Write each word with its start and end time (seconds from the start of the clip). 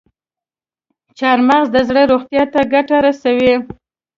چارمغز 1.17 1.67
د 1.71 1.77
زړه 1.89 2.03
روغتیا 2.11 2.43
ته 2.53 2.61
ګټه 2.73 2.97
رسوي. 3.05 3.53